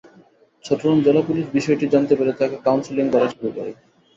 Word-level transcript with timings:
চট্টগ্রাম 0.65 0.99
জেলা 1.05 1.21
পুলিশ 1.27 1.45
বিষয়টি 1.55 1.85
জানতে 1.93 2.13
পেরে 2.15 2.31
তাঁকে 2.39 2.57
কাউন্সেলিং 2.65 3.05
করা 3.13 3.27
শুরু 3.33 3.49
করে। 3.49 3.71